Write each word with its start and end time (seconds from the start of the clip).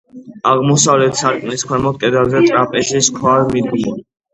აღმოსავლეთ 0.51 1.21
სარკმლის 1.21 1.67
ქვემოთ, 1.69 2.03
კედელზე, 2.07 2.45
ტრაპეზის 2.51 3.15
ქვაა 3.23 3.51
მიდგმული. 3.57 4.01